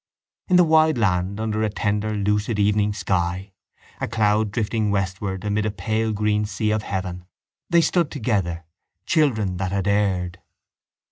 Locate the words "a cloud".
3.99-4.49